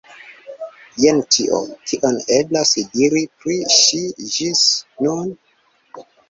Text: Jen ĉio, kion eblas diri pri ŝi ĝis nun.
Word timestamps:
Jen 1.01 1.19
ĉio, 1.35 1.59
kion 1.91 2.17
eblas 2.37 2.71
diri 2.95 3.23
pri 3.45 3.59
ŝi 3.77 4.01
ĝis 4.37 4.65
nun. 5.05 5.31